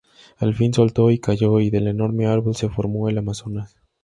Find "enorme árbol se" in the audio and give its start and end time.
1.85-2.69